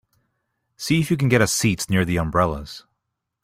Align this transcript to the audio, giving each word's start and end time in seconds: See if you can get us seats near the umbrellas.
See 0.77 0.99
if 0.99 1.11
you 1.11 1.17
can 1.17 1.29
get 1.29 1.43
us 1.43 1.53
seats 1.53 1.87
near 1.87 2.05
the 2.05 2.17
umbrellas. 2.17 2.85